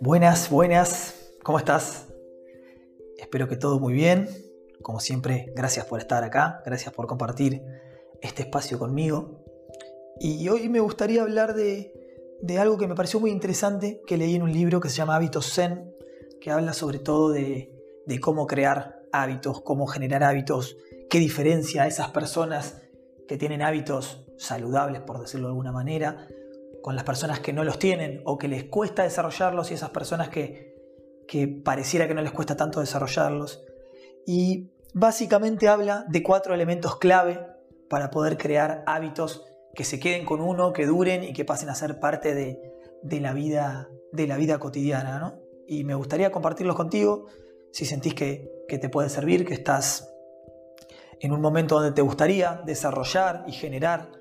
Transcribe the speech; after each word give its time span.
Buenas, 0.00 0.50
buenas, 0.50 1.32
¿cómo 1.42 1.58
estás? 1.58 2.06
Espero 3.18 3.48
que 3.48 3.56
todo 3.56 3.78
muy 3.80 3.92
bien. 3.94 4.28
Como 4.82 5.00
siempre, 5.00 5.52
gracias 5.54 5.86
por 5.86 6.00
estar 6.00 6.24
acá, 6.24 6.62
gracias 6.64 6.94
por 6.94 7.06
compartir 7.06 7.62
este 8.22 8.42
espacio 8.42 8.78
conmigo. 8.78 9.44
Y 10.20 10.48
hoy 10.48 10.68
me 10.68 10.80
gustaría 10.80 11.22
hablar 11.22 11.54
de, 11.54 11.92
algo 12.58 12.78
que 12.78 12.86
me 12.86 12.94
pareció 12.94 13.20
muy 13.20 13.30
interesante 13.30 14.00
que 14.06 14.16
leí 14.16 14.34
en 14.34 14.42
un 14.42 14.52
libro 14.52 14.80
que 14.80 14.88
se 14.88 14.96
llama 14.96 15.16
Hábitos 15.16 15.52
Zen, 15.52 15.94
que 16.40 16.50
habla 16.50 16.72
sobre 16.72 16.98
todo 16.98 17.30
de, 17.30 17.72
de 18.06 18.20
cómo 18.20 18.46
crear 18.46 19.02
hábitos, 19.12 19.62
cómo 19.62 19.86
generar 19.86 20.24
hábitos, 20.24 20.76
qué 21.10 21.18
diferencia 21.18 21.82
a 21.82 21.86
esas 21.86 22.10
personas 22.10 22.82
que 23.26 23.36
tienen 23.36 23.62
hábitos 23.62 24.24
saludables, 24.38 25.00
por 25.02 25.20
decirlo 25.20 25.48
de 25.48 25.52
alguna 25.52 25.72
manera, 25.72 26.28
con 26.82 26.94
las 26.94 27.04
personas 27.04 27.40
que 27.40 27.52
no 27.52 27.64
los 27.64 27.78
tienen 27.78 28.22
o 28.24 28.38
que 28.38 28.48
les 28.48 28.64
cuesta 28.64 29.02
desarrollarlos 29.02 29.70
y 29.70 29.74
esas 29.74 29.90
personas 29.90 30.28
que, 30.28 30.76
que 31.26 31.48
pareciera 31.48 32.06
que 32.06 32.14
no 32.14 32.22
les 32.22 32.32
cuesta 32.32 32.56
tanto 32.56 32.80
desarrollarlos. 32.80 33.64
Y 34.26 34.70
básicamente 34.94 35.68
habla 35.68 36.04
de 36.08 36.22
cuatro 36.22 36.54
elementos 36.54 36.96
clave 36.96 37.44
para 37.88 38.10
poder 38.10 38.36
crear 38.36 38.84
hábitos 38.86 39.44
que 39.74 39.84
se 39.84 40.00
queden 40.00 40.24
con 40.24 40.40
uno, 40.40 40.72
que 40.72 40.86
duren 40.86 41.24
y 41.24 41.32
que 41.32 41.44
pasen 41.44 41.68
a 41.68 41.74
ser 41.74 42.00
parte 42.00 42.34
de, 42.34 42.60
de 43.02 43.20
la, 43.20 43.32
vida, 43.32 43.88
de 44.12 44.26
la 44.26 44.36
vida 44.36 44.58
cotidiana. 44.58 45.18
¿no? 45.18 45.40
Y 45.66 45.84
me 45.84 45.94
gustaría 45.94 46.30
compartirlos 46.30 46.76
contigo 46.76 47.26
si 47.72 47.84
sentís 47.84 48.14
que, 48.14 48.50
que 48.68 48.78
te 48.78 48.88
puede 48.88 49.08
servir, 49.08 49.44
que 49.44 49.54
estás 49.54 50.15
en 51.20 51.32
un 51.32 51.40
momento 51.40 51.76
donde 51.76 51.92
te 51.92 52.02
gustaría 52.02 52.62
desarrollar 52.64 53.44
y 53.46 53.52
generar 53.52 54.12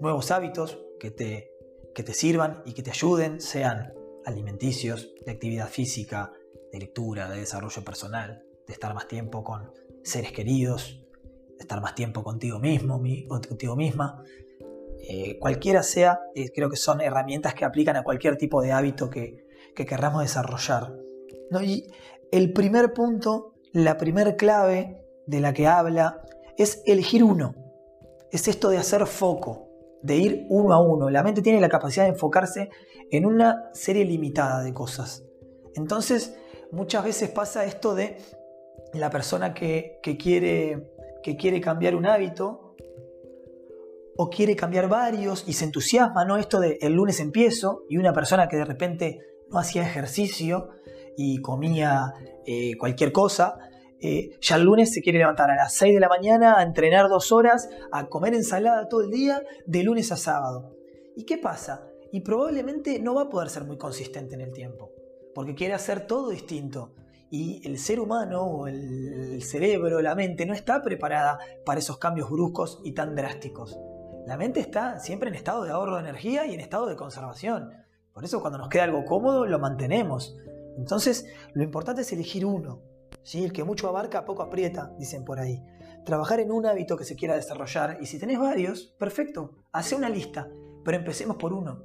nuevos 0.00 0.30
hábitos 0.30 0.78
que 0.98 1.10
te 1.10 1.58
que 1.98 2.04
te 2.04 2.14
sirvan 2.14 2.62
y 2.64 2.74
que 2.74 2.84
te 2.84 2.90
ayuden, 2.90 3.40
sean 3.40 3.92
alimenticios, 4.24 5.12
de 5.26 5.32
actividad 5.32 5.66
física, 5.66 6.32
de 6.72 6.78
lectura, 6.78 7.28
de 7.28 7.40
desarrollo 7.40 7.82
personal, 7.82 8.44
de 8.68 8.72
estar 8.72 8.94
más 8.94 9.08
tiempo 9.08 9.42
con 9.42 9.72
seres 10.04 10.30
queridos, 10.30 11.04
de 11.56 11.58
estar 11.58 11.80
más 11.80 11.96
tiempo 11.96 12.22
contigo 12.22 12.60
mismo, 12.60 13.02
contigo 13.28 13.74
misma. 13.74 14.22
Eh, 15.00 15.40
cualquiera 15.40 15.82
sea, 15.82 16.20
eh, 16.36 16.52
creo 16.54 16.70
que 16.70 16.76
son 16.76 17.00
herramientas 17.00 17.52
que 17.54 17.64
aplican 17.64 17.96
a 17.96 18.04
cualquier 18.04 18.36
tipo 18.36 18.62
de 18.62 18.70
hábito 18.70 19.10
que, 19.10 19.44
que 19.74 19.84
querramos 19.84 20.22
desarrollar. 20.22 20.94
¿no? 21.50 21.60
Y 21.62 21.92
el 22.30 22.52
primer 22.52 22.92
punto, 22.92 23.54
la 23.72 23.96
primer 23.96 24.36
clave 24.36 25.04
de 25.26 25.40
la 25.40 25.52
que 25.52 25.66
habla, 25.66 26.22
es 26.58 26.82
elegir 26.84 27.24
uno. 27.24 27.54
Es 28.30 28.48
esto 28.48 28.68
de 28.68 28.76
hacer 28.76 29.06
foco 29.06 29.68
de 30.02 30.16
ir 30.16 30.46
uno 30.48 30.72
a 30.72 30.80
uno. 30.80 31.10
La 31.10 31.22
mente 31.22 31.42
tiene 31.42 31.60
la 31.60 31.68
capacidad 31.68 32.04
de 32.04 32.10
enfocarse 32.10 32.70
en 33.10 33.26
una 33.26 33.70
serie 33.72 34.04
limitada 34.04 34.62
de 34.62 34.74
cosas. 34.74 35.24
Entonces, 35.74 36.36
muchas 36.72 37.04
veces 37.04 37.30
pasa 37.30 37.64
esto 37.64 37.94
de 37.94 38.18
la 38.92 39.10
persona 39.10 39.54
que, 39.54 40.00
quiere, 40.20 40.90
que 41.22 41.36
quiere 41.36 41.60
cambiar 41.60 41.94
un 41.94 42.06
hábito 42.06 42.74
o 44.16 44.30
quiere 44.30 44.56
cambiar 44.56 44.88
varios 44.88 45.44
y 45.46 45.52
se 45.52 45.64
entusiasma, 45.64 46.24
¿no? 46.24 46.36
Esto 46.36 46.58
de 46.58 46.78
el 46.80 46.94
lunes 46.94 47.20
empiezo 47.20 47.84
y 47.88 47.98
una 47.98 48.12
persona 48.12 48.48
que 48.48 48.56
de 48.56 48.64
repente 48.64 49.20
no 49.48 49.58
hacía 49.58 49.82
ejercicio 49.82 50.70
y 51.16 51.40
comía 51.40 52.14
eh, 52.44 52.76
cualquier 52.78 53.12
cosa, 53.12 53.58
eh, 54.00 54.38
ya 54.40 54.56
el 54.56 54.62
lunes 54.62 54.92
se 54.92 55.02
quiere 55.02 55.18
levantar 55.18 55.50
a 55.50 55.56
las 55.56 55.74
6 55.74 55.94
de 55.94 56.00
la 56.00 56.08
mañana 56.08 56.58
a 56.58 56.62
entrenar 56.62 57.08
dos 57.08 57.32
horas, 57.32 57.68
a 57.90 58.06
comer 58.06 58.34
ensalada 58.34 58.88
todo 58.88 59.02
el 59.02 59.10
día, 59.10 59.42
de 59.66 59.82
lunes 59.82 60.12
a 60.12 60.16
sábado. 60.16 60.76
¿Y 61.16 61.24
qué 61.24 61.38
pasa? 61.38 61.88
Y 62.12 62.20
probablemente 62.20 63.00
no 63.00 63.14
va 63.14 63.22
a 63.22 63.28
poder 63.28 63.50
ser 63.50 63.64
muy 63.64 63.76
consistente 63.76 64.34
en 64.34 64.40
el 64.40 64.52
tiempo, 64.52 64.92
porque 65.34 65.54
quiere 65.54 65.74
hacer 65.74 66.06
todo 66.06 66.30
distinto. 66.30 66.94
Y 67.30 67.60
el 67.68 67.78
ser 67.78 68.00
humano 68.00 68.42
o 68.42 68.66
el 68.68 69.42
cerebro, 69.42 70.00
la 70.00 70.14
mente, 70.14 70.46
no 70.46 70.54
está 70.54 70.80
preparada 70.80 71.38
para 71.66 71.80
esos 71.80 71.98
cambios 71.98 72.30
bruscos 72.30 72.80
y 72.84 72.92
tan 72.92 73.14
drásticos. 73.14 73.78
La 74.26 74.36
mente 74.36 74.60
está 74.60 74.98
siempre 75.00 75.28
en 75.28 75.34
estado 75.34 75.64
de 75.64 75.70
ahorro 75.70 75.96
de 75.96 76.02
energía 76.02 76.46
y 76.46 76.54
en 76.54 76.60
estado 76.60 76.86
de 76.86 76.96
conservación. 76.96 77.70
Por 78.12 78.24
eso 78.24 78.40
cuando 78.40 78.58
nos 78.58 78.68
queda 78.68 78.84
algo 78.84 79.04
cómodo 79.04 79.46
lo 79.46 79.58
mantenemos. 79.58 80.36
Entonces 80.76 81.26
lo 81.54 81.62
importante 81.62 82.02
es 82.02 82.12
elegir 82.12 82.44
uno, 82.44 82.82
el 83.34 83.52
que 83.52 83.64
mucho 83.64 83.88
abarca, 83.88 84.24
poco 84.24 84.42
aprieta, 84.42 84.92
dicen 84.98 85.24
por 85.24 85.38
ahí. 85.38 85.62
Trabajar 86.04 86.40
en 86.40 86.50
un 86.50 86.66
hábito 86.66 86.96
que 86.96 87.04
se 87.04 87.16
quiera 87.16 87.36
desarrollar 87.36 87.98
y 88.00 88.06
si 88.06 88.18
tenés 88.18 88.38
varios, 88.38 88.94
perfecto, 88.98 89.52
hace 89.72 89.94
una 89.94 90.08
lista, 90.08 90.48
pero 90.84 90.96
empecemos 90.96 91.36
por 91.36 91.52
uno. 91.52 91.84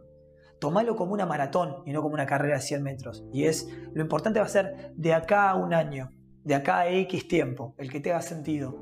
Tomalo 0.60 0.96
como 0.96 1.14
una 1.14 1.26
maratón 1.26 1.84
y 1.86 1.92
no 1.92 2.02
como 2.02 2.14
una 2.14 2.26
carrera 2.26 2.56
de 2.56 2.62
100 2.62 2.84
metros. 2.84 3.26
Y 3.34 3.46
es, 3.46 3.68
lo 3.94 4.02
importante 4.02 4.40
va 4.40 4.46
a 4.46 4.50
ser 4.50 4.94
de 4.96 5.14
acá 5.14 5.50
a 5.50 5.56
un 5.56 5.74
año, 5.74 6.10
de 6.44 6.56
acá 6.56 6.80
a 6.80 6.90
X 6.90 7.28
tiempo, 7.28 7.76
el 7.78 7.92
que 7.92 8.00
te 8.00 8.12
haga 8.12 8.22
sentido. 8.22 8.78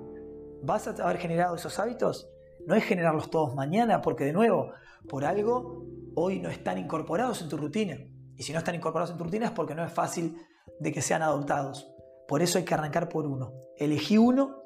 ¿Vas 0.62 0.88
a 0.88 0.92
haber 0.92 1.18
generado 1.18 1.56
esos 1.56 1.80
hábitos? 1.80 2.30
No 2.68 2.76
es 2.76 2.84
generarlos 2.84 3.32
todos 3.32 3.56
mañana, 3.56 4.02
porque 4.02 4.26
de 4.26 4.34
nuevo, 4.34 4.74
por 5.10 5.26
algo 5.26 5.88
hoy 6.14 6.40
no 6.40 6.50
están 6.50 6.78
incorporados 6.78 7.42
en 7.42 7.50
tu 7.50 7.58
rutina. 7.58 7.98
Y 8.36 8.44
si 8.44 8.54
no 8.54 8.60
están 8.60 8.76
incorporados 8.76 9.12
en 9.12 9.18
tu 9.18 9.24
rutina 9.24 9.48
es 9.48 9.52
porque 9.52 9.76
no 9.76 9.84
es 9.84 9.92
fácil 9.92 10.38
de 10.80 10.92
que 10.92 11.02
sean 11.02 11.22
adoptados. 11.22 11.91
Por 12.32 12.42
eso 12.42 12.58
hay 12.60 12.64
que 12.64 12.74
arrancar 12.74 13.10
por 13.10 13.28
uno. 13.28 13.52
Elegí 13.76 14.18
uno 14.18 14.64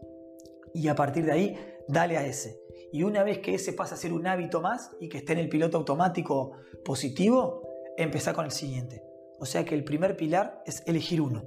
y 0.72 0.88
a 0.88 0.94
partir 0.94 1.26
de 1.26 1.32
ahí 1.32 1.58
dale 1.88 2.16
a 2.16 2.24
ese. 2.24 2.62
Y 2.94 3.02
una 3.02 3.24
vez 3.24 3.40
que 3.40 3.56
ese 3.56 3.74
pasa 3.74 3.96
a 3.96 3.98
ser 3.98 4.14
un 4.14 4.28
hábito 4.28 4.62
más 4.62 4.92
y 5.00 5.10
que 5.10 5.18
esté 5.18 5.34
en 5.34 5.40
el 5.40 5.50
piloto 5.50 5.78
automático 5.78 6.52
positivo, 6.86 7.68
empezá 7.98 8.34
con 8.36 8.46
el 8.46 8.52
siguiente. 8.52 9.02
O 9.40 9.48
sea 9.48 9.66
que 9.66 9.74
el 9.74 9.84
primer 9.84 10.16
pilar 10.16 10.62
es 10.68 10.84
elegir 10.86 11.20
uno. 11.20 11.44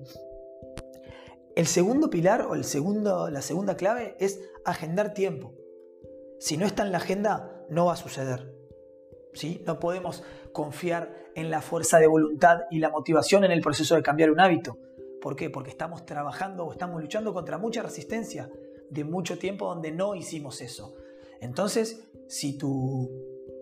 El 1.55 1.69
segundo 1.69 2.11
pilar 2.11 2.43
o 2.43 2.57
el 2.57 2.65
segundo, 2.65 3.31
la 3.31 3.41
segunda 3.41 3.77
clave 3.77 4.17
es 4.19 4.41
agendar 4.65 5.15
tiempo. 5.15 5.55
Si 6.41 6.57
no 6.57 6.67
está 6.67 6.83
en 6.83 6.91
la 6.91 6.99
agenda, 6.99 7.65
no 7.71 7.87
va 7.87 7.93
a 7.93 7.97
suceder. 7.97 8.53
¿Sí? 9.35 9.63
No 9.69 9.79
podemos 9.79 10.25
confiar 10.53 11.15
en 11.37 11.49
la 11.49 11.63
fuerza 11.63 12.01
de 12.01 12.09
voluntad 12.09 12.63
y 12.73 12.81
la 12.81 12.91
motivación 12.91 13.45
en 13.45 13.53
el 13.53 13.61
proceso 13.61 13.95
de 13.95 14.03
cambiar 14.03 14.33
un 14.33 14.41
hábito. 14.41 14.79
¿Por 15.21 15.37
qué? 15.37 15.51
Porque 15.51 15.71
estamos 15.71 16.07
trabajando 16.07 16.67
o 16.67 16.73
estamos 16.73 17.01
luchando 17.01 17.33
contra 17.33 17.59
mucha 17.59 17.83
resistencia 17.83 18.51
de 18.91 19.05
mucho 19.05 19.39
tiempo 19.39 19.67
donde 19.67 19.91
no 19.91 20.15
hicimos 20.15 20.61
eso. 20.61 20.95
Entonces, 21.41 22.09
si 22.29 22.57
tu, 22.57 23.11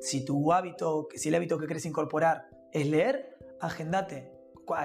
si 0.01 0.25
tu 0.25 0.53
hábito, 0.53 1.09
si 1.15 1.29
el 1.29 1.35
hábito 1.35 1.59
que 1.59 1.67
querés 1.67 1.87
incorporar 1.87 2.49
es 2.73 2.87
leer, 2.87 3.37
agendate. 3.61 4.33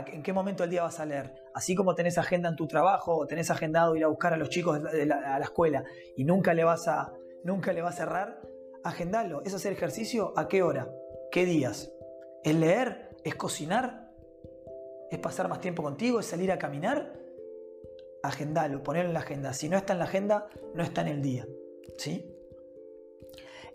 ¿En 0.07 0.21
qué 0.21 0.31
momento 0.31 0.63
del 0.63 0.69
día 0.69 0.83
vas 0.83 0.99
a 0.99 1.05
leer? 1.05 1.33
Así 1.55 1.75
como 1.75 1.95
tenés 1.95 2.17
agenda 2.17 2.49
en 2.49 2.55
tu 2.55 2.67
trabajo 2.67 3.17
o 3.17 3.25
tenés 3.25 3.49
agendado 3.49 3.95
ir 3.95 4.03
a 4.03 4.07
buscar 4.07 4.33
a 4.33 4.37
los 4.37 4.49
chicos 4.49 4.79
a 4.79 5.39
la 5.39 5.43
escuela 5.43 5.83
y 6.15 6.23
nunca 6.23 6.53
le 6.53 6.63
vas 6.63 6.87
a, 6.87 7.11
nunca 7.43 7.73
le 7.73 7.81
vas 7.81 7.95
a 7.95 7.97
cerrar, 7.97 8.41
agendalo. 8.83 9.41
¿Es 9.43 9.53
hacer 9.53 9.73
ejercicio? 9.73 10.33
¿A 10.37 10.47
qué 10.47 10.61
hora? 10.61 10.87
¿Qué 11.31 11.45
días? 11.45 11.91
¿Es 12.43 12.55
leer? 12.55 13.09
¿Es 13.23 13.35
cocinar? 13.35 14.00
Es 15.11 15.19
pasar 15.19 15.49
más 15.49 15.59
tiempo 15.59 15.83
contigo, 15.83 16.22
es 16.22 16.25
salir 16.25 16.51
a 16.53 16.57
caminar, 16.57 17.13
agendalo, 18.23 18.81
ponerlo 18.81 19.09
en 19.09 19.13
la 19.13 19.19
agenda. 19.19 19.53
Si 19.53 19.67
no 19.67 19.77
está 19.77 19.91
en 19.91 19.99
la 19.99 20.05
agenda, 20.05 20.47
no 20.73 20.81
está 20.81 21.01
en 21.01 21.07
el 21.09 21.22
día. 21.22 21.45
¿sí? 21.97 22.25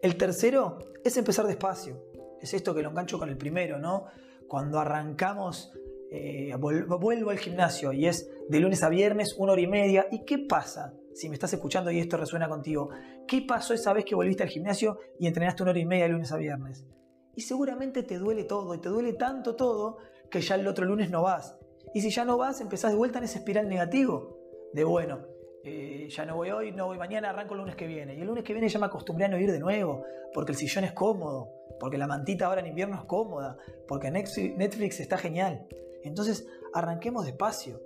El 0.00 0.16
tercero 0.16 0.78
es 1.04 1.16
empezar 1.18 1.46
despacio. 1.46 2.02
Es 2.40 2.54
esto 2.54 2.74
que 2.74 2.82
lo 2.82 2.88
engancho 2.88 3.18
con 3.18 3.28
el 3.28 3.36
primero, 3.36 3.78
¿no? 3.78 4.06
Cuando 4.48 4.78
arrancamos, 4.78 5.72
eh, 6.10 6.54
vuelvo 6.56 7.30
al 7.30 7.38
gimnasio 7.38 7.92
y 7.92 8.06
es 8.06 8.30
de 8.48 8.60
lunes 8.60 8.82
a 8.82 8.88
viernes, 8.88 9.34
una 9.36 9.52
hora 9.52 9.60
y 9.60 9.66
media. 9.66 10.06
¿Y 10.10 10.24
qué 10.24 10.38
pasa? 10.38 10.94
Si 11.14 11.28
me 11.28 11.34
estás 11.34 11.52
escuchando 11.52 11.90
y 11.90 11.98
esto 11.98 12.16
resuena 12.16 12.48
contigo, 12.48 12.88
¿qué 13.26 13.42
pasó 13.42 13.74
esa 13.74 13.92
vez 13.92 14.04
que 14.04 14.14
volviste 14.14 14.42
al 14.42 14.48
gimnasio 14.48 14.98
y 15.18 15.26
entrenaste 15.26 15.62
una 15.62 15.72
hora 15.72 15.80
y 15.80 15.86
media 15.86 16.04
de 16.04 16.10
lunes 16.10 16.32
a 16.32 16.36
viernes? 16.36 16.86
Y 17.34 17.42
seguramente 17.42 18.02
te 18.02 18.18
duele 18.18 18.44
todo, 18.44 18.74
y 18.74 18.78
te 18.78 18.88
duele 18.88 19.12
tanto 19.12 19.56
todo 19.56 19.98
que 20.30 20.40
ya 20.40 20.54
el 20.54 20.66
otro 20.66 20.84
lunes 20.84 21.10
no 21.10 21.22
vas. 21.22 21.56
Y 21.94 22.00
si 22.00 22.10
ya 22.10 22.24
no 22.24 22.36
vas, 22.36 22.60
empezás 22.60 22.92
de 22.92 22.96
vuelta 22.98 23.18
en 23.18 23.24
ese 23.24 23.38
espiral 23.38 23.68
negativo. 23.68 24.38
De 24.72 24.84
bueno, 24.84 25.20
eh, 25.64 26.08
ya 26.08 26.24
no 26.24 26.36
voy 26.36 26.50
hoy, 26.50 26.72
no 26.72 26.86
voy 26.86 26.98
mañana, 26.98 27.30
arranco 27.30 27.54
el 27.54 27.60
lunes 27.60 27.74
que 27.74 27.86
viene. 27.86 28.14
Y 28.14 28.20
el 28.20 28.26
lunes 28.26 28.44
que 28.44 28.52
viene 28.52 28.68
ya 28.68 28.78
me 28.78 28.86
acostumbré 28.86 29.24
a 29.24 29.28
no 29.28 29.38
ir 29.38 29.50
de 29.50 29.58
nuevo, 29.58 30.04
porque 30.32 30.52
el 30.52 30.58
sillón 30.58 30.84
es 30.84 30.92
cómodo, 30.92 31.50
porque 31.80 31.98
la 31.98 32.06
mantita 32.06 32.46
ahora 32.46 32.60
en 32.60 32.68
invierno 32.68 32.96
es 32.96 33.04
cómoda, 33.04 33.56
porque 33.88 34.10
Netflix 34.10 35.00
está 35.00 35.18
genial. 35.18 35.66
Entonces, 36.04 36.46
arranquemos 36.72 37.24
despacio. 37.24 37.80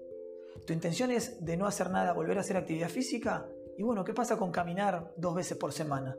Tu 0.67 0.73
intención 0.73 1.11
es 1.11 1.45
de 1.45 1.57
no 1.57 1.67
hacer 1.67 1.91
nada, 1.91 2.13
volver 2.13 2.37
a 2.37 2.41
hacer 2.41 2.57
actividad 2.57 2.89
física. 2.89 3.47
Y 3.79 3.83
bueno, 3.83 4.05
¿qué 4.05 4.13
pasa 4.13 4.37
con 4.37 4.51
caminar 4.51 5.13
dos 5.17 5.35
veces 5.35 5.57
por 5.57 5.73
semana? 5.73 6.17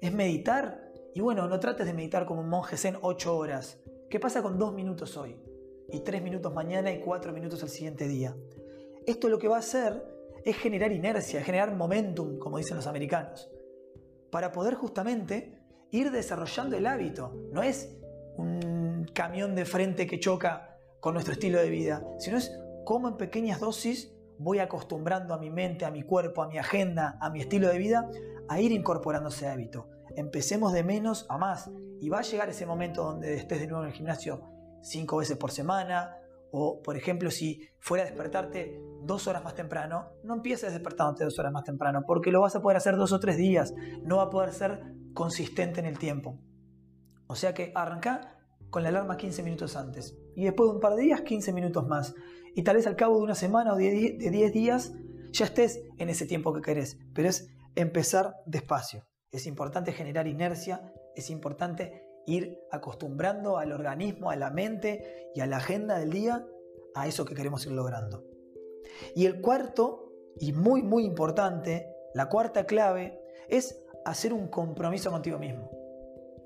¿Es 0.00 0.12
meditar? 0.12 0.90
Y 1.14 1.20
bueno, 1.20 1.46
no 1.48 1.60
trates 1.60 1.86
de 1.86 1.92
meditar 1.92 2.24
como 2.24 2.40
un 2.40 2.48
monje 2.48 2.76
zen 2.76 2.96
ocho 3.02 3.36
horas. 3.36 3.78
¿Qué 4.08 4.18
pasa 4.18 4.42
con 4.42 4.58
dos 4.58 4.72
minutos 4.72 5.16
hoy? 5.16 5.38
Y 5.90 6.00
tres 6.00 6.22
minutos 6.22 6.52
mañana 6.52 6.90
y 6.92 7.00
cuatro 7.00 7.32
minutos 7.32 7.62
al 7.62 7.68
siguiente 7.68 8.08
día. 8.08 8.34
Esto 9.06 9.28
lo 9.28 9.38
que 9.38 9.48
va 9.48 9.56
a 9.56 9.60
hacer 9.60 10.02
es 10.44 10.56
generar 10.56 10.92
inercia, 10.92 11.42
generar 11.42 11.74
momentum, 11.74 12.38
como 12.38 12.58
dicen 12.58 12.76
los 12.76 12.86
americanos, 12.86 13.50
para 14.30 14.52
poder 14.52 14.74
justamente 14.74 15.58
ir 15.90 16.10
desarrollando 16.10 16.76
el 16.76 16.86
hábito. 16.86 17.34
No 17.52 17.62
es 17.62 17.96
un 18.36 19.06
camión 19.12 19.54
de 19.54 19.64
frente 19.64 20.06
que 20.06 20.20
choca 20.20 20.78
con 21.00 21.14
nuestro 21.14 21.34
estilo 21.34 21.60
de 21.60 21.70
vida, 21.70 22.02
sino 22.18 22.36
es 22.36 22.58
cómo 22.84 23.08
en 23.08 23.16
pequeñas 23.16 23.60
dosis 23.60 24.12
voy 24.38 24.58
acostumbrando 24.58 25.34
a 25.34 25.38
mi 25.38 25.50
mente, 25.50 25.84
a 25.84 25.90
mi 25.90 26.02
cuerpo, 26.02 26.42
a 26.42 26.48
mi 26.48 26.58
agenda, 26.58 27.16
a 27.20 27.30
mi 27.30 27.40
estilo 27.40 27.68
de 27.68 27.78
vida, 27.78 28.10
a 28.48 28.60
ir 28.60 28.72
incorporando 28.72 29.28
ese 29.28 29.48
hábito. 29.48 29.88
Empecemos 30.16 30.72
de 30.72 30.82
menos 30.82 31.26
a 31.28 31.38
más 31.38 31.70
y 32.00 32.08
va 32.08 32.18
a 32.18 32.22
llegar 32.22 32.48
ese 32.48 32.66
momento 32.66 33.04
donde 33.04 33.34
estés 33.34 33.60
de 33.60 33.66
nuevo 33.66 33.84
en 33.84 33.90
el 33.90 33.96
gimnasio 33.96 34.53
cinco 34.84 35.16
veces 35.16 35.36
por 35.36 35.50
semana 35.50 36.16
o, 36.52 36.80
por 36.82 36.96
ejemplo, 36.96 37.30
si 37.30 37.68
fuera 37.80 38.04
a 38.04 38.06
despertarte 38.06 38.80
dos 39.02 39.26
horas 39.26 39.42
más 39.42 39.54
temprano, 39.54 40.12
no 40.22 40.34
empieces 40.34 40.72
despertándote 40.72 41.24
dos 41.24 41.38
horas 41.38 41.52
más 41.52 41.64
temprano 41.64 42.02
porque 42.06 42.30
lo 42.30 42.42
vas 42.42 42.54
a 42.54 42.62
poder 42.62 42.76
hacer 42.76 42.96
dos 42.96 43.12
o 43.12 43.18
tres 43.18 43.36
días, 43.36 43.74
no 44.02 44.18
va 44.18 44.24
a 44.24 44.30
poder 44.30 44.52
ser 44.52 44.80
consistente 45.14 45.80
en 45.80 45.86
el 45.86 45.98
tiempo. 45.98 46.38
O 47.26 47.34
sea 47.34 47.54
que 47.54 47.72
arranca 47.74 48.38
con 48.70 48.82
la 48.82 48.90
alarma 48.90 49.16
15 49.16 49.42
minutos 49.42 49.76
antes 49.76 50.16
y 50.36 50.44
después 50.44 50.68
de 50.68 50.74
un 50.76 50.80
par 50.80 50.94
de 50.94 51.02
días 51.02 51.22
15 51.22 51.52
minutos 51.52 51.86
más 51.86 52.14
y 52.54 52.62
tal 52.62 52.76
vez 52.76 52.86
al 52.86 52.96
cabo 52.96 53.16
de 53.16 53.22
una 53.22 53.34
semana 53.34 53.72
o 53.72 53.76
de 53.76 54.16
10 54.30 54.52
días 54.52 54.92
ya 55.32 55.44
estés 55.44 55.82
en 55.98 56.08
ese 56.08 56.26
tiempo 56.26 56.52
que 56.52 56.60
querés, 56.60 56.98
pero 57.12 57.28
es 57.28 57.48
empezar 57.74 58.36
despacio. 58.46 59.06
Es 59.32 59.46
importante 59.46 59.92
generar 59.92 60.28
inercia, 60.28 60.92
es 61.16 61.30
importante 61.30 62.03
ir 62.26 62.58
acostumbrando 62.70 63.58
al 63.58 63.72
organismo, 63.72 64.30
a 64.30 64.36
la 64.36 64.50
mente 64.50 65.30
y 65.34 65.40
a 65.40 65.46
la 65.46 65.58
agenda 65.58 65.98
del 65.98 66.10
día 66.10 66.46
a 66.94 67.06
eso 67.06 67.24
que 67.24 67.34
queremos 67.34 67.66
ir 67.66 67.72
logrando. 67.72 68.24
Y 69.14 69.26
el 69.26 69.40
cuarto, 69.40 70.12
y 70.38 70.52
muy 70.52 70.82
muy 70.82 71.04
importante, 71.04 71.88
la 72.14 72.28
cuarta 72.28 72.66
clave, 72.66 73.20
es 73.48 73.84
hacer 74.04 74.32
un 74.32 74.48
compromiso 74.48 75.10
contigo 75.10 75.38
mismo. 75.38 75.70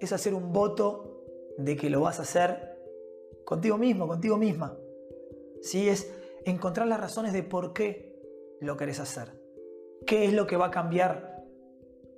Es 0.00 0.12
hacer 0.12 0.34
un 0.34 0.52
voto 0.52 1.24
de 1.58 1.76
que 1.76 1.90
lo 1.90 2.00
vas 2.00 2.18
a 2.18 2.22
hacer 2.22 2.78
contigo 3.44 3.76
mismo, 3.76 4.06
contigo 4.06 4.36
misma. 4.36 4.76
¿Sí? 5.60 5.88
Es 5.88 6.12
encontrar 6.44 6.86
las 6.86 7.00
razones 7.00 7.32
de 7.32 7.42
por 7.42 7.72
qué 7.72 8.16
lo 8.60 8.76
querés 8.76 9.00
hacer. 9.00 9.32
¿Qué 10.06 10.24
es 10.24 10.32
lo 10.32 10.46
que 10.46 10.56
va 10.56 10.66
a 10.66 10.70
cambiar 10.70 11.44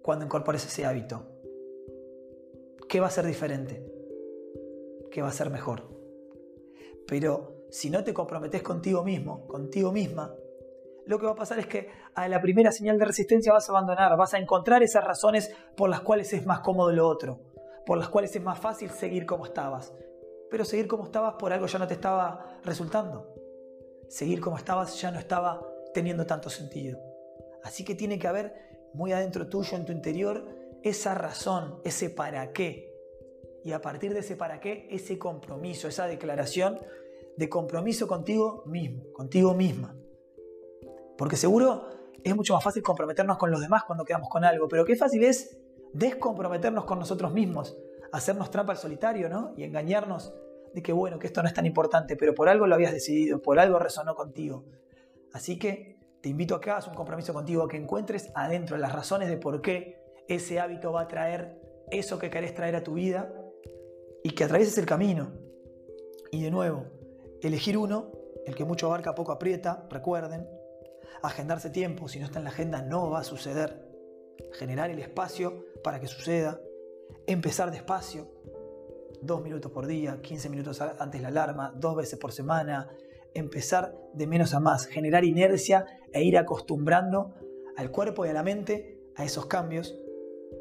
cuando 0.02 0.24
incorpores 0.24 0.64
ese 0.64 0.84
hábito? 0.84 1.39
¿Qué 2.90 2.98
va 2.98 3.06
a 3.06 3.10
ser 3.10 3.24
diferente? 3.24 3.86
¿Qué 5.12 5.22
va 5.22 5.28
a 5.28 5.32
ser 5.32 5.48
mejor? 5.48 5.88
Pero 7.06 7.66
si 7.70 7.88
no 7.88 8.02
te 8.02 8.12
comprometes 8.12 8.64
contigo 8.64 9.04
mismo, 9.04 9.46
contigo 9.46 9.92
misma, 9.92 10.34
lo 11.06 11.20
que 11.20 11.26
va 11.26 11.30
a 11.30 11.36
pasar 11.36 11.60
es 11.60 11.68
que 11.68 11.88
a 12.16 12.26
la 12.26 12.42
primera 12.42 12.72
señal 12.72 12.98
de 12.98 13.04
resistencia 13.04 13.52
vas 13.52 13.68
a 13.68 13.72
abandonar, 13.72 14.16
vas 14.16 14.34
a 14.34 14.38
encontrar 14.38 14.82
esas 14.82 15.04
razones 15.04 15.54
por 15.76 15.88
las 15.88 16.00
cuales 16.00 16.32
es 16.32 16.44
más 16.46 16.60
cómodo 16.60 16.90
lo 16.90 17.06
otro, 17.06 17.38
por 17.86 17.96
las 17.96 18.08
cuales 18.08 18.34
es 18.34 18.42
más 18.42 18.58
fácil 18.58 18.90
seguir 18.90 19.24
como 19.24 19.46
estabas. 19.46 19.94
Pero 20.50 20.64
seguir 20.64 20.88
como 20.88 21.04
estabas 21.04 21.34
por 21.34 21.52
algo 21.52 21.66
ya 21.66 21.78
no 21.78 21.86
te 21.86 21.94
estaba 21.94 22.58
resultando. 22.64 23.32
Seguir 24.08 24.40
como 24.40 24.56
estabas 24.56 25.00
ya 25.00 25.12
no 25.12 25.20
estaba 25.20 25.64
teniendo 25.94 26.26
tanto 26.26 26.50
sentido. 26.50 26.98
Así 27.62 27.84
que 27.84 27.94
tiene 27.94 28.18
que 28.18 28.26
haber 28.26 28.90
muy 28.94 29.12
adentro 29.12 29.48
tuyo, 29.48 29.76
en 29.76 29.84
tu 29.84 29.92
interior, 29.92 30.59
esa 30.82 31.14
razón, 31.14 31.80
ese 31.84 32.10
para 32.10 32.52
qué. 32.52 32.90
Y 33.64 33.72
a 33.72 33.80
partir 33.80 34.14
de 34.14 34.20
ese 34.20 34.36
para 34.36 34.60
qué, 34.60 34.88
ese 34.90 35.18
compromiso, 35.18 35.88
esa 35.88 36.06
declaración 36.06 36.78
de 37.36 37.48
compromiso 37.48 38.06
contigo 38.08 38.64
mismo, 38.66 39.04
contigo 39.12 39.54
misma. 39.54 39.96
Porque 41.16 41.36
seguro 41.36 41.88
es 42.22 42.34
mucho 42.34 42.54
más 42.54 42.64
fácil 42.64 42.82
comprometernos 42.82 43.38
con 43.38 43.50
los 43.50 43.60
demás 43.60 43.84
cuando 43.84 44.04
quedamos 44.04 44.28
con 44.28 44.44
algo, 44.44 44.68
pero 44.68 44.84
qué 44.84 44.96
fácil 44.96 45.24
es 45.24 45.58
descomprometernos 45.92 46.84
con 46.84 46.98
nosotros 46.98 47.32
mismos, 47.32 47.76
hacernos 48.12 48.50
trampa 48.50 48.72
al 48.72 48.78
solitario, 48.78 49.28
¿no? 49.28 49.52
Y 49.56 49.64
engañarnos 49.64 50.34
de 50.72 50.82
que 50.82 50.92
bueno, 50.92 51.18
que 51.18 51.26
esto 51.26 51.42
no 51.42 51.48
es 51.48 51.54
tan 51.54 51.66
importante, 51.66 52.16
pero 52.16 52.34
por 52.34 52.48
algo 52.48 52.66
lo 52.66 52.74
habías 52.74 52.92
decidido, 52.92 53.42
por 53.42 53.58
algo 53.58 53.78
resonó 53.78 54.14
contigo. 54.14 54.64
Así 55.32 55.58
que 55.58 55.98
te 56.20 56.28
invito 56.28 56.54
a 56.54 56.60
que 56.60 56.70
hagas 56.70 56.86
un 56.86 56.94
compromiso 56.94 57.32
contigo, 57.32 57.64
a 57.64 57.68
que 57.68 57.76
encuentres 57.76 58.30
adentro 58.34 58.76
las 58.76 58.92
razones 58.92 59.28
de 59.28 59.36
por 59.36 59.62
qué 59.62 59.99
ese 60.34 60.60
hábito 60.60 60.92
va 60.92 61.02
a 61.02 61.08
traer 61.08 61.60
eso 61.90 62.18
que 62.18 62.30
querés 62.30 62.54
traer 62.54 62.76
a 62.76 62.84
tu 62.84 62.94
vida 62.94 63.34
y 64.22 64.30
que 64.30 64.44
atravieses 64.44 64.78
el 64.78 64.86
camino. 64.86 65.32
Y 66.30 66.42
de 66.42 66.50
nuevo, 66.50 66.86
elegir 67.42 67.76
uno, 67.76 68.12
el 68.46 68.54
que 68.54 68.64
mucho 68.64 68.86
abarca 68.86 69.14
poco 69.14 69.32
aprieta, 69.32 69.86
recuerden, 69.90 70.48
agendarse 71.22 71.70
tiempo, 71.70 72.08
si 72.08 72.18
no 72.18 72.26
está 72.26 72.38
en 72.38 72.44
la 72.44 72.50
agenda 72.50 72.82
no 72.82 73.10
va 73.10 73.20
a 73.20 73.24
suceder, 73.24 73.86
generar 74.52 74.90
el 74.90 74.98
espacio 74.98 75.64
para 75.82 76.00
que 76.00 76.06
suceda, 76.06 76.60
empezar 77.26 77.70
despacio, 77.70 78.30
dos 79.20 79.42
minutos 79.42 79.70
por 79.72 79.86
día, 79.86 80.20
15 80.22 80.48
minutos 80.48 80.80
antes 80.80 81.20
la 81.20 81.28
alarma, 81.28 81.72
dos 81.76 81.96
veces 81.96 82.18
por 82.18 82.32
semana, 82.32 82.88
empezar 83.34 83.94
de 84.14 84.26
menos 84.26 84.54
a 84.54 84.60
más, 84.60 84.86
generar 84.86 85.24
inercia 85.24 85.86
e 86.12 86.22
ir 86.22 86.38
acostumbrando 86.38 87.34
al 87.76 87.90
cuerpo 87.90 88.24
y 88.24 88.28
a 88.28 88.32
la 88.32 88.42
mente 88.42 88.98
a 89.16 89.24
esos 89.24 89.46
cambios 89.46 89.98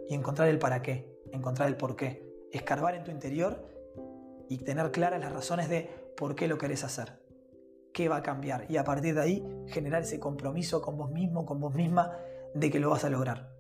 y 0.10 0.16
encontrar 0.16 0.50
el 0.50 0.60
para 0.60 0.82
qué, 0.82 1.16
encontrar 1.32 1.70
el 1.70 1.78
por 1.78 1.96
qué, 1.96 2.28
escarbar 2.52 2.96
en 2.96 3.04
tu 3.04 3.12
interior 3.12 3.64
y 4.50 4.58
tener 4.58 4.92
claras 4.92 5.20
las 5.22 5.32
razones 5.32 5.70
de 5.70 5.90
por 6.18 6.36
qué 6.36 6.48
lo 6.48 6.58
querés 6.58 6.84
hacer, 6.84 7.22
qué 7.94 8.10
va 8.10 8.18
a 8.18 8.24
cambiar 8.24 8.66
y 8.70 8.78
a 8.78 8.84
partir 8.84 9.14
de 9.14 9.22
ahí 9.22 9.64
generar 9.68 10.02
ese 10.02 10.20
compromiso 10.20 10.82
con 10.82 10.98
vos 10.98 11.12
mismo, 11.12 11.46
con 11.46 11.60
vos 11.60 11.74
misma 11.74 12.18
de 12.54 12.72
que 12.72 12.80
lo 12.80 12.90
vas 12.90 13.06
a 13.06 13.10
lograr. 13.10 13.52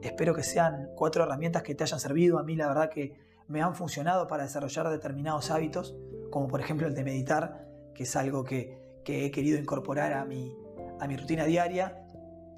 Espero 0.00 0.34
que 0.34 0.42
sean 0.42 0.90
cuatro 0.94 1.24
herramientas 1.24 1.62
que 1.62 1.74
te 1.74 1.84
hayan 1.84 1.98
servido. 1.98 2.38
A 2.38 2.42
mí 2.42 2.56
la 2.56 2.68
verdad 2.68 2.90
que 2.90 3.16
me 3.48 3.62
han 3.62 3.74
funcionado 3.74 4.26
para 4.26 4.42
desarrollar 4.42 4.90
determinados 4.90 5.50
hábitos, 5.50 5.96
como 6.30 6.48
por 6.48 6.60
ejemplo 6.60 6.86
el 6.86 6.94
de 6.94 7.04
meditar, 7.04 7.66
que 7.94 8.02
es 8.02 8.16
algo 8.16 8.44
que, 8.44 8.82
he 9.06 9.30
querido 9.30 9.58
incorporar 9.58 10.12
a 10.12 10.24
mi, 10.24 10.56
a 11.00 11.06
mi 11.06 11.16
rutina 11.16 11.44
diaria. 11.44 12.03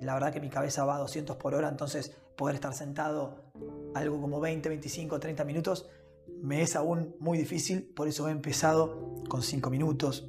La 0.01 0.15
verdad 0.15 0.33
que 0.33 0.41
mi 0.41 0.51
cabeza 0.51 0.85
va 0.85 0.97
a 0.97 0.99
200 0.99 1.37
por 1.37 1.55
hora, 1.55 1.69
entonces 1.69 2.17
poder 2.37 2.55
estar 2.57 2.75
sentado 2.75 3.51
algo 3.95 4.21
como 4.21 4.41
20, 4.41 4.69
25, 4.69 5.19
30 5.19 5.45
minutos 5.45 5.89
me 6.43 6.63
es 6.63 6.77
aún 6.77 7.17
muy 7.19 7.39
difícil, 7.39 7.93
por 7.95 8.09
eso 8.09 8.29
he 8.29 8.31
empezado 8.31 9.23
con 9.29 9.43
5 9.43 9.71
minutos, 9.71 10.29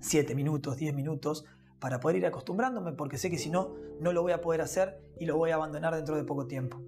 7 0.00 0.34
minutos, 0.34 0.76
10 0.76 0.94
minutos, 0.94 1.44
para 1.80 2.00
poder 2.00 2.18
ir 2.18 2.26
acostumbrándome, 2.26 2.92
porque 2.92 3.18
sé 3.18 3.30
que 3.30 3.38
si 3.38 3.50
no, 3.50 3.74
no 4.00 4.12
lo 4.12 4.22
voy 4.22 4.32
a 4.32 4.40
poder 4.40 4.60
hacer 4.60 5.02
y 5.18 5.26
lo 5.26 5.36
voy 5.36 5.50
a 5.50 5.56
abandonar 5.56 5.94
dentro 5.94 6.16
de 6.16 6.24
poco 6.24 6.46
tiempo. 6.46 6.80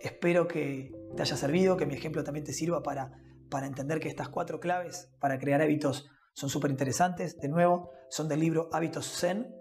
Espero 0.00 0.48
que 0.48 0.92
te 1.16 1.22
haya 1.22 1.36
servido, 1.36 1.76
que 1.76 1.86
mi 1.86 1.94
ejemplo 1.94 2.24
también 2.24 2.44
te 2.44 2.52
sirva 2.52 2.82
para, 2.82 3.12
para 3.48 3.66
entender 3.66 4.00
que 4.00 4.08
estas 4.08 4.28
cuatro 4.28 4.60
claves 4.60 5.10
para 5.20 5.38
crear 5.38 5.62
hábitos 5.62 6.08
son 6.34 6.50
súper 6.50 6.70
interesantes. 6.70 7.38
De 7.38 7.48
nuevo, 7.48 7.90
son 8.10 8.28
del 8.28 8.40
libro 8.40 8.68
Hábitos 8.72 9.06
Zen. 9.18 9.54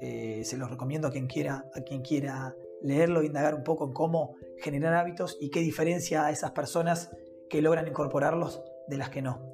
Eh, 0.00 0.42
se 0.44 0.56
los 0.56 0.70
recomiendo 0.70 1.08
a 1.08 1.10
quien, 1.10 1.26
quiera, 1.26 1.64
a 1.74 1.80
quien 1.80 2.02
quiera 2.02 2.54
leerlo 2.82 3.20
e 3.20 3.26
indagar 3.26 3.54
un 3.54 3.64
poco 3.64 3.86
en 3.86 3.92
cómo 3.92 4.36
generar 4.58 4.94
hábitos 4.94 5.36
y 5.40 5.50
qué 5.50 5.60
diferencia 5.60 6.26
a 6.26 6.30
esas 6.30 6.52
personas 6.52 7.10
que 7.48 7.62
logran 7.62 7.88
incorporarlos 7.88 8.62
de 8.88 8.98
las 8.98 9.10
que 9.10 9.22
no. 9.22 9.52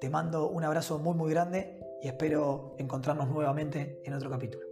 Te 0.00 0.10
mando 0.10 0.48
un 0.48 0.64
abrazo 0.64 0.98
muy 0.98 1.14
muy 1.14 1.30
grande 1.30 1.80
y 2.02 2.08
espero 2.08 2.74
encontrarnos 2.78 3.28
nuevamente 3.28 4.00
en 4.04 4.14
otro 4.14 4.30
capítulo. 4.30 4.65